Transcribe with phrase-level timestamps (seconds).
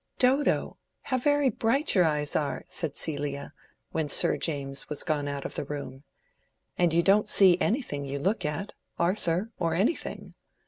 [0.17, 3.53] "Dodo, how very bright your eyes are!" said Celia,
[3.91, 6.03] when Sir James was gone out of the room.
[6.75, 10.33] "And you don't see anything you look at, Arthur or anything.